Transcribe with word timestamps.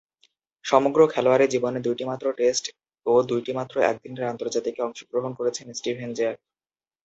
সমগ্র 0.65 0.99
খেলোয়াড়ী 1.07 1.45
জীবনে 1.47 1.79
দুইটিমাত্র 1.81 2.25
টেস্ট 2.37 2.65
ও 3.05 3.13
দুইটিমাত্র 3.29 3.75
একদিনের 3.83 4.29
আন্তর্জাতিকে 4.31 4.79
অংশগ্রহণ 4.83 5.31
করেছেন 5.39 5.67
স্টিভেন 5.73 6.09
জ্যাক। 6.13 6.37